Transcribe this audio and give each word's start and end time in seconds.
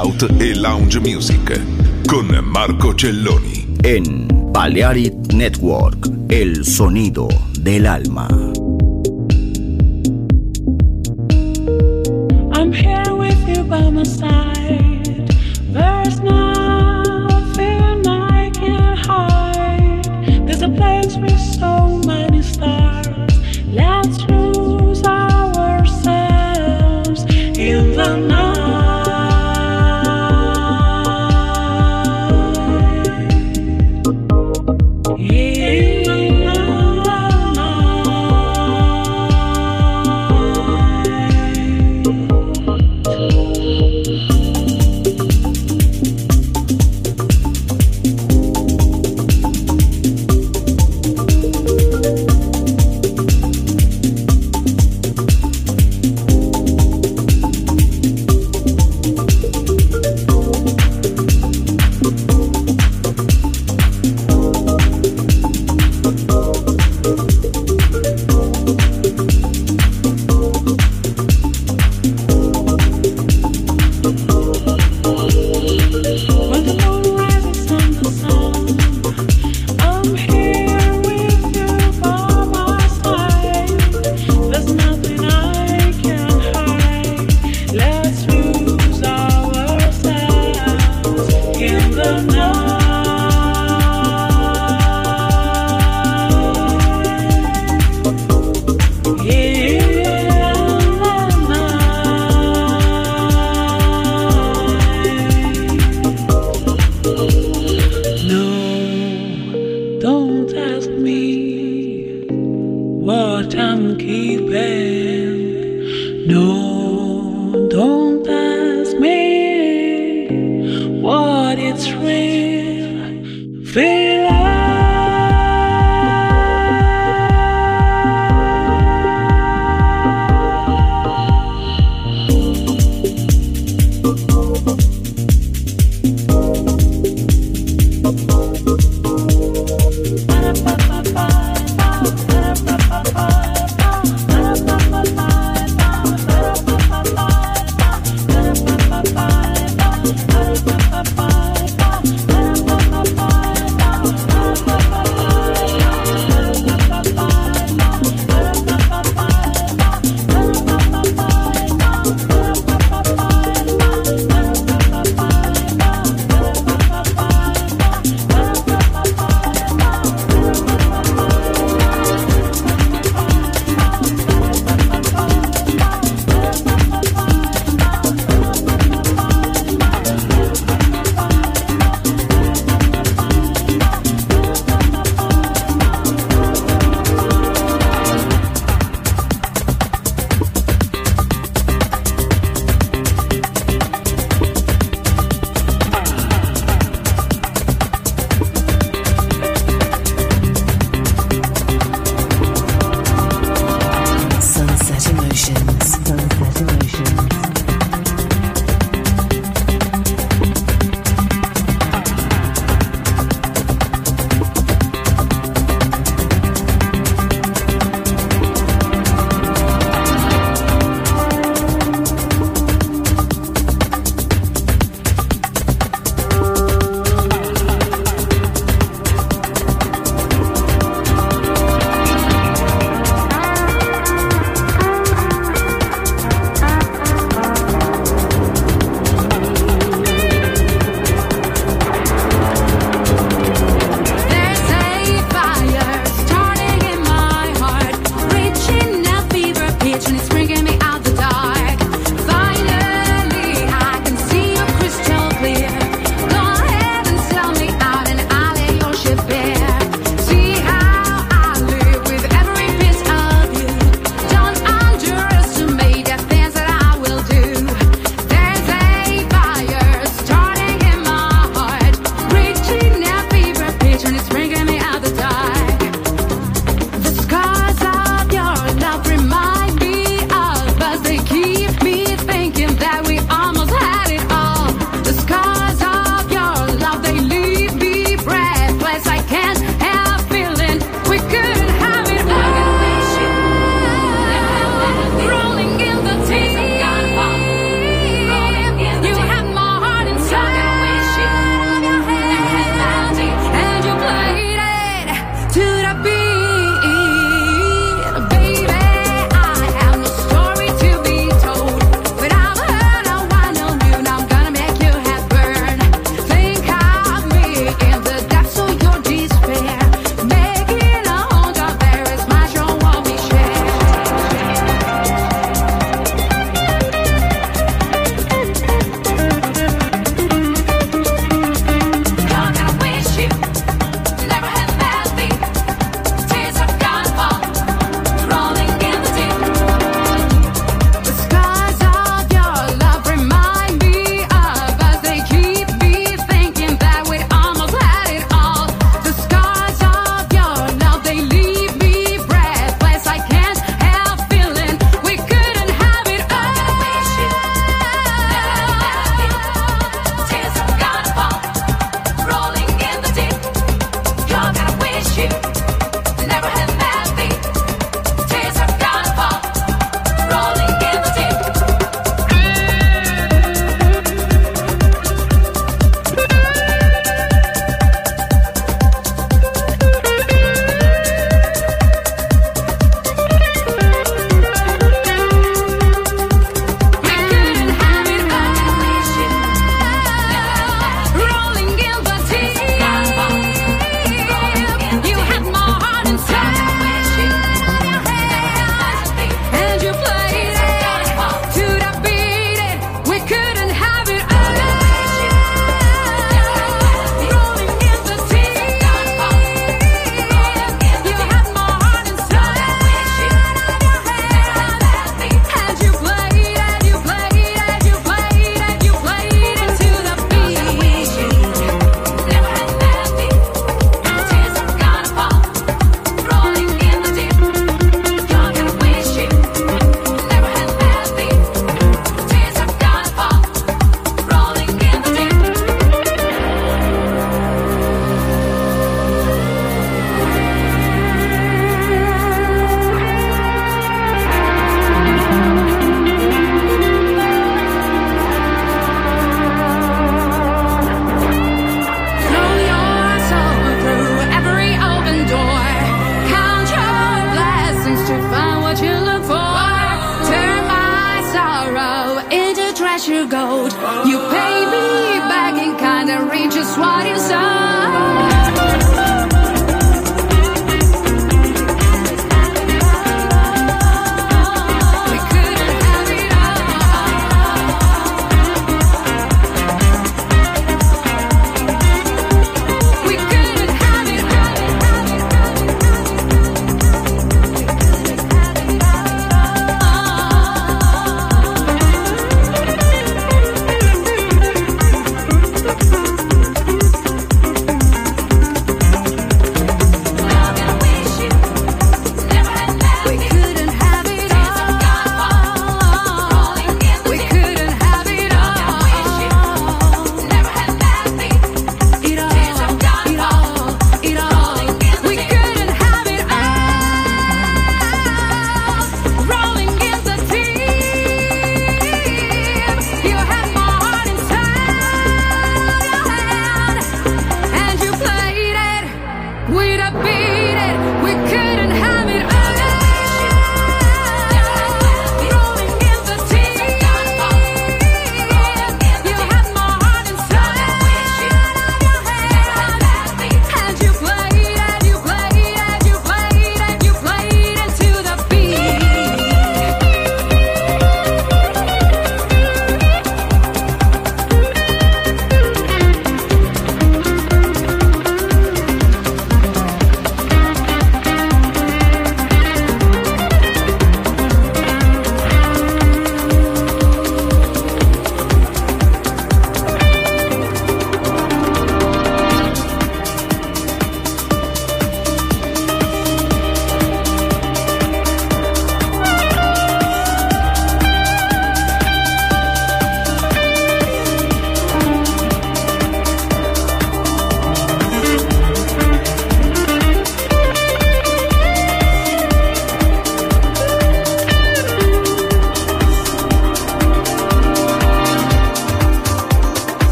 out 0.00 0.26
e 0.38 0.54
lounge 0.54 1.00
music 1.00 1.60
con 2.06 2.26
Marco 2.42 2.94
Celloni. 2.94 3.66
En 3.82 4.26
Balearic 4.52 5.32
Network, 5.32 6.10
el 6.28 6.64
sonido 6.64 7.28
del 7.58 7.86
alma. 7.86 8.45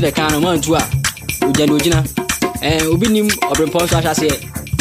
Lana 0.00 0.10
tie 0.12 0.22
yiyi 0.22 0.34
so 0.34 0.36
de 0.38 0.38
kan 0.38 0.40
no 0.40 0.48
antu 0.48 0.74
a 0.76 0.82
ogya 1.46 1.66
no 1.66 1.78
gyina 1.78 2.04
eh 2.62 2.82
obi 2.92 3.08
nim 3.08 3.28
ɔbrempɔ 3.28 3.78
nso 3.84 3.96
ahyɛ 3.98 4.10
aseɛ 4.10 4.36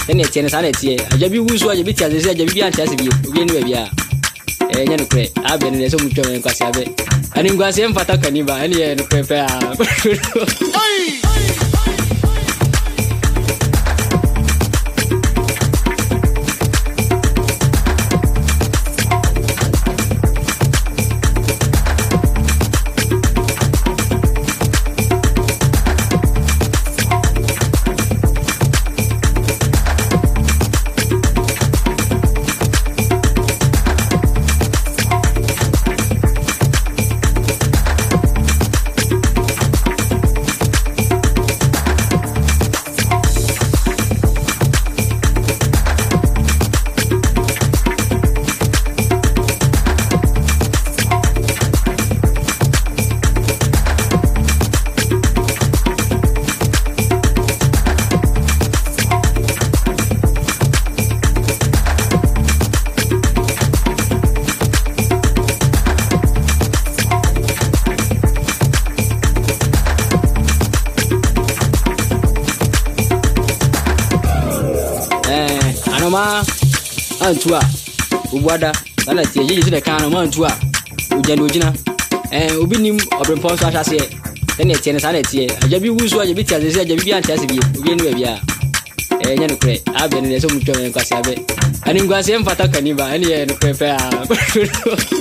ɛna 0.09 0.23
ɛteɛ 0.23 0.41
no 0.43 0.49
saa 0.49 0.61
na 0.61 0.67
ɛteɛ 0.69 1.39
wu 1.39 1.57
so 1.57 1.69
agya 1.69 1.83
bi 1.83 1.91
ase 1.91 2.19
sɛ 2.25 2.29
agya 2.31 2.45
bi 2.45 2.53
bi 2.53 2.61
ante 2.61 2.81
ase 2.81 2.95
bi 2.95 3.07
obi 3.29 3.41
ani 3.41 3.51
baabi 3.53 3.73
a 3.73 3.89
eh 4.73 4.85
nyɛ 4.85 4.97
nokorɛ 4.97 5.23
abɛ 5.51 5.71
no 5.71 5.77
deɛ 5.77 5.89
sɛ 5.89 5.97
mu 6.03 6.09
twɛm 6.09 6.37
nkwase 6.39 6.63
abɛ 6.69 6.83
ɛne 7.35 7.47
nkwase 7.53 7.87
mfata 7.89 8.17
kaniba 8.17 8.53
ɛne 8.63 8.75
yɛ 8.75 8.95
nokorɛ 8.97 9.23
pɛ 9.29 9.35
a 11.23 11.26
antu 77.27 77.53
a 77.55 77.61
obuada 78.33 78.71
lana 79.07 79.23
tie 79.25 79.41
yiyi 79.43 79.63
so 79.63 79.69
de 79.69 79.81
kan 79.81 80.09
no 80.09 80.17
antu 80.19 80.45
a 80.45 80.51
ogya 81.15 81.35
no 81.35 81.47
gyina 81.47 81.73
eh 82.31 82.51
obi 82.61 82.77
nim 82.77 82.97
ɔbrempɔ 83.21 83.47
nso 83.53 83.65
ahyɛ 83.67 83.79
aseɛ 83.83 84.05
ɛna 84.59 84.73
ɛteɛ 84.73 84.93
no 84.93 84.99
saa 84.99 85.11
na 85.11 85.19
agya 85.19 85.79
bi 85.79 85.89
wu 85.89 86.07
so 86.07 86.19
agya 86.21 86.33
bi 86.35 86.43
te 86.43 86.55
ase 86.55 86.67
sɛ 86.75 86.81
agya 86.81 86.95
bi 86.95 87.03
bi 87.03 87.11
ante 87.13 87.31
ase 87.33 87.45
bi 87.47 87.59
obi 87.79 87.91
ani 87.91 88.03
baabi 88.03 88.23
a 88.23 88.33
eh 89.27 89.35
nyɛ 89.35 89.47
nokorɛ 89.51 89.75
abɛ 90.01 90.17
no 90.21 90.27
deɛ 90.29 90.39
sɛ 90.39 90.47
mu 90.53 90.59
twɛm 90.59 90.89
nkwase 90.89 91.13
abɛ 91.19 91.33
ɛne 91.87 91.99
nkwase 92.03 92.37
mfata 92.37 92.67
kaniba. 92.67 93.05
Ɛne 93.13 93.25
yɛ 93.31 93.45
nokorɛ 93.47 93.73
pɛ 93.79 93.87
a 93.95 95.16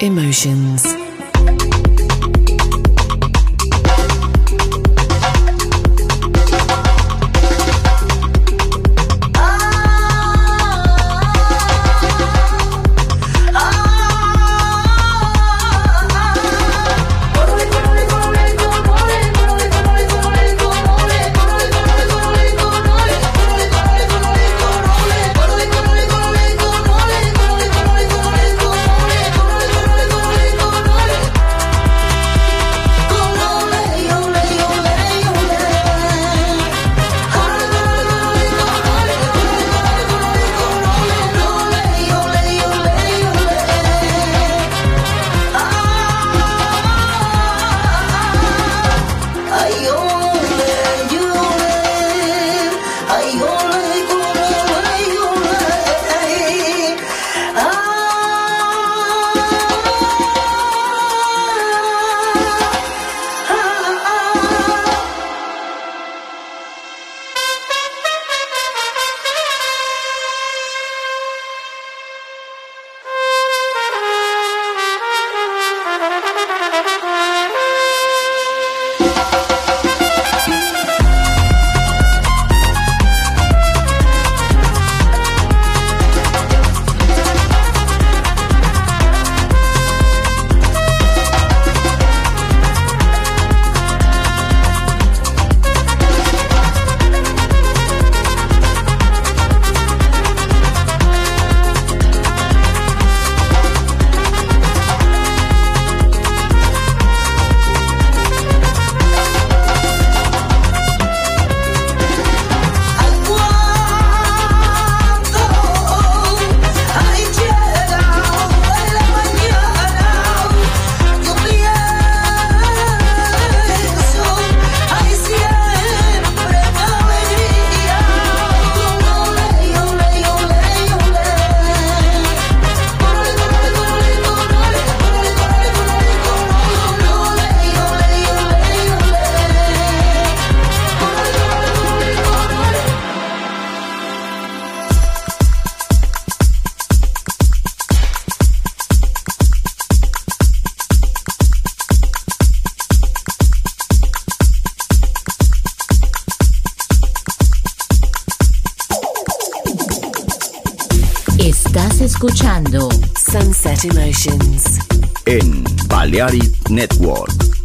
Emotions. 0.00 0.97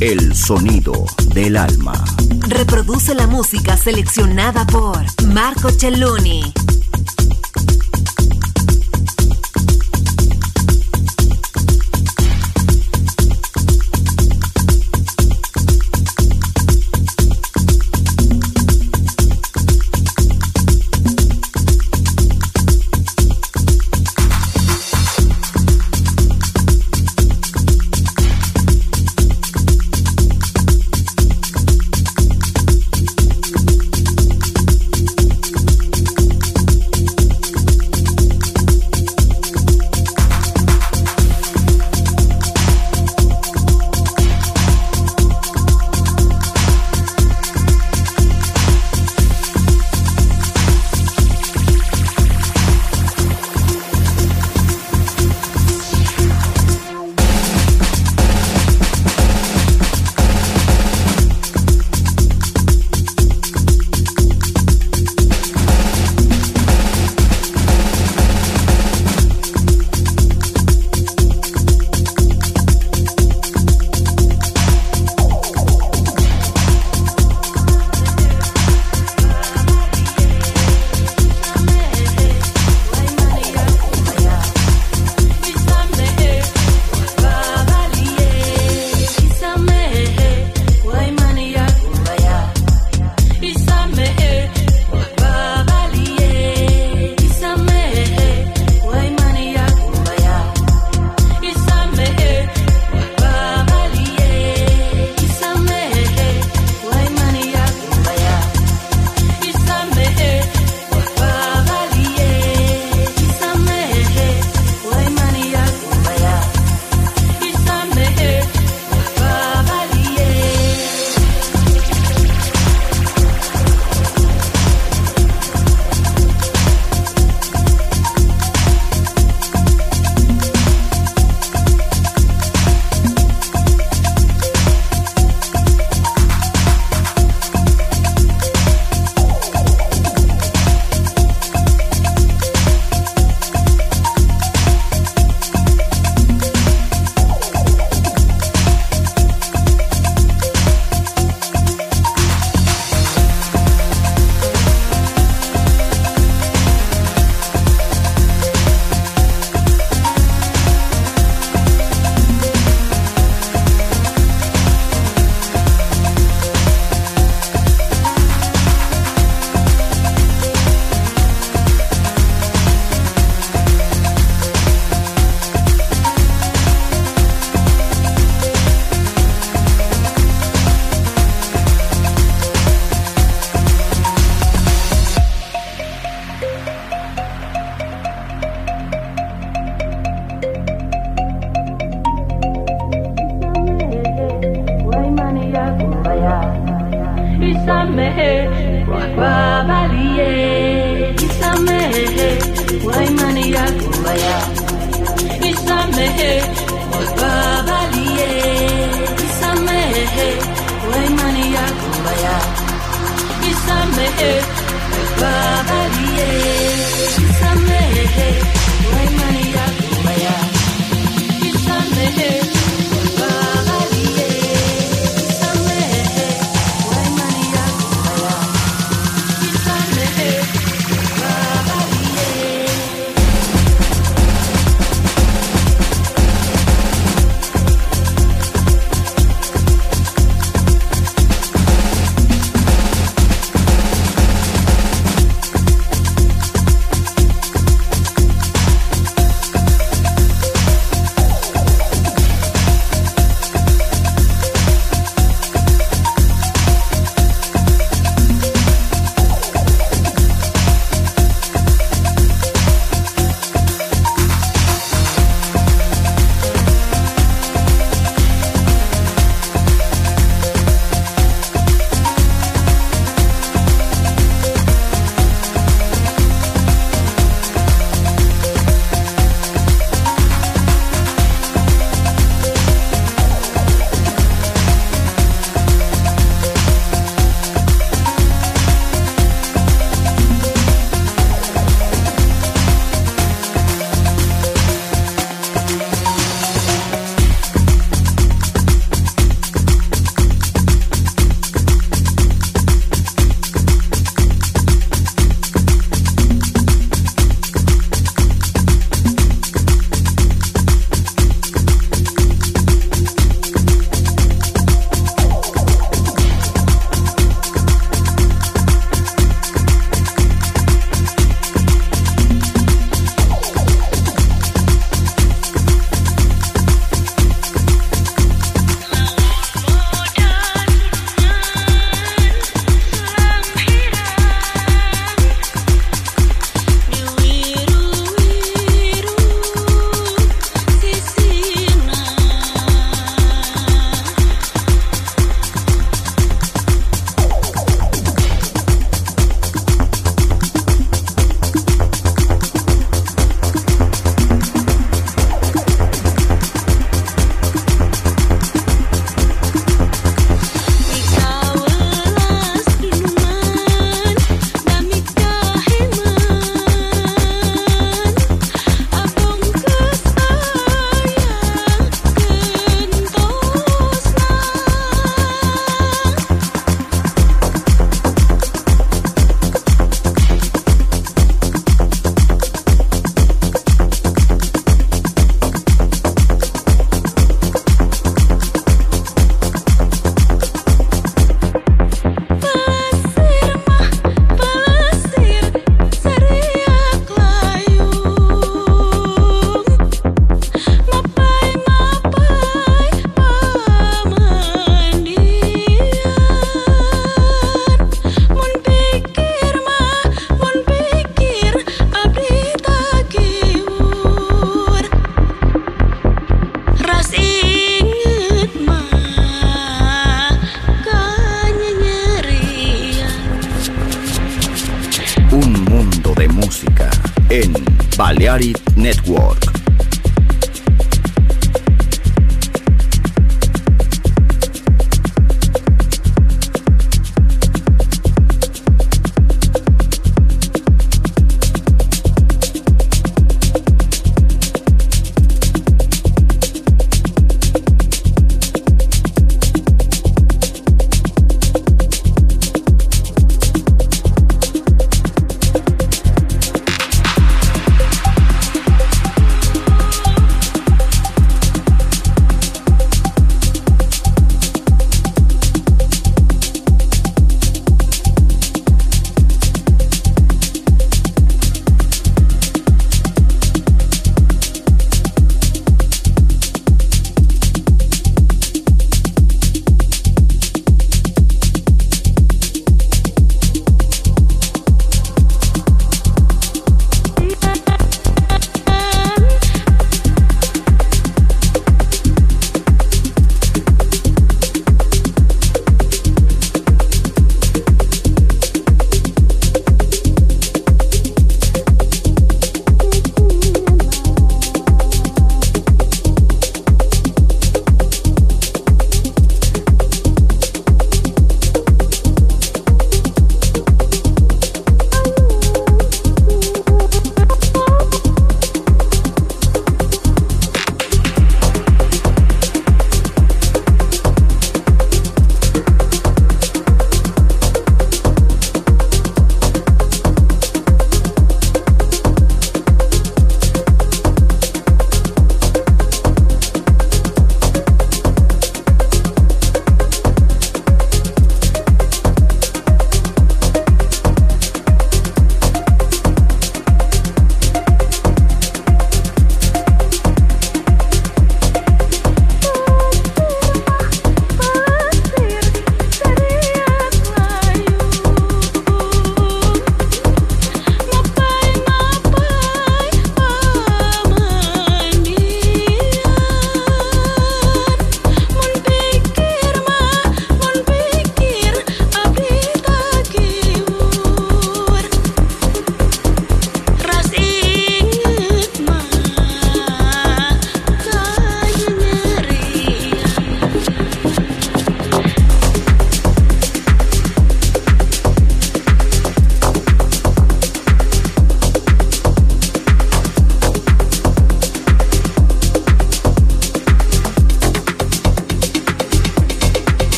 El 0.00 0.34
sonido 0.34 1.06
del 1.32 1.56
alma. 1.56 1.94
Reproduce 2.48 3.14
la 3.14 3.26
música 3.26 3.78
seleccionada 3.78 4.66
por 4.66 4.98
Marco 5.28 5.70
Celloni 5.70 6.52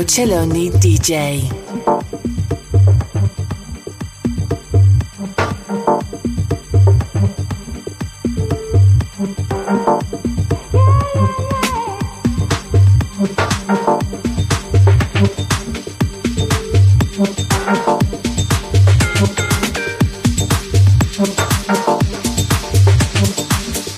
Torcelloni 0.00 0.70
DJ. 0.70 1.42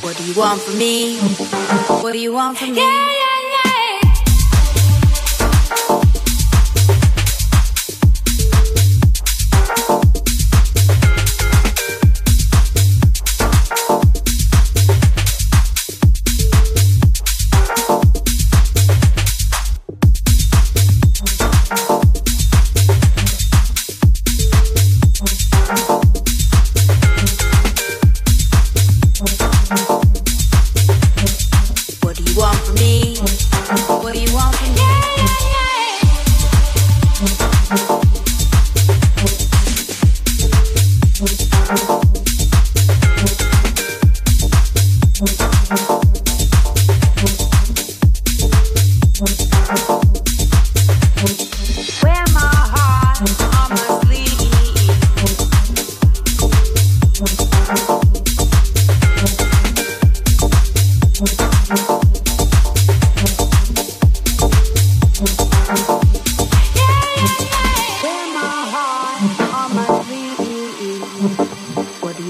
What 0.03 0.16
do 0.16 0.24
you 0.24 0.34
want 0.34 0.61
from 0.62 0.78
me? 0.78 1.18
What 2.03 2.12
do 2.12 2.18
you 2.18 2.32
want 2.32 2.59
from 2.59 2.72
me? 2.72 2.80
Yeah. 2.80 3.11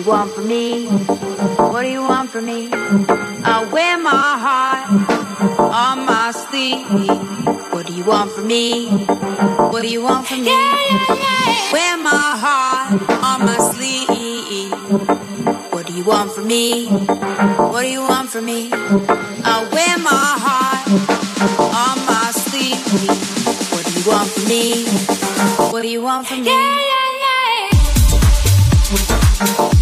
You 0.05 0.11
want 0.11 0.33
from 0.33 0.49
me? 0.49 0.87
What 0.87 1.83
do 1.83 1.89
you 1.89 2.03
want 2.03 2.31
from 2.31 2.47
me? 2.47 2.69
I 2.73 3.69
wear 3.73 3.99
my 3.99 4.11
heart 4.45 4.91
on 5.61 6.07
my 6.07 6.33
sleeve. 6.33 7.09
What 7.73 7.87
do 7.87 7.93
you 7.93 8.05
want 8.05 8.33
from 8.33 8.47
me? 8.49 8.89
What 8.89 9.83
do 9.83 9.89
you 9.89 10.03
want 10.03 10.27
from 10.27 10.41
me? 10.41 10.47
Yeah, 10.47 10.77
yeah, 10.91 11.15
yeah. 11.15 11.73
Wear 11.73 11.97
my 11.99 12.37
heart 12.45 12.91
on 13.29 13.47
my 13.47 13.59
sleeve. 13.73 14.73
What 15.73 15.87
do 15.87 15.93
you 15.93 16.05
want 16.05 16.33
from 16.33 16.47
me? 16.49 16.89
What 16.89 17.83
do 17.83 17.89
you 17.89 18.01
want 18.01 18.29
from 18.31 18.47
me? 18.47 18.71
I 18.73 19.69
wear 19.73 19.99
my 19.99 20.27
heart 20.45 20.89
on 21.61 22.07
my 22.07 22.31
sleeve. 22.33 22.83
What 23.73 23.85
do 23.87 23.93
you 24.01 24.05
want 24.11 24.29
from 24.31 24.49
me? 24.49 24.85
What 25.71 25.83
do 25.83 25.89
you 25.89 26.03
want 26.03 26.27
from 26.27 26.41
me? 26.41 26.51
Yeah, 26.51 26.81
yeah, 26.91 27.11
yeah. 29.71 29.82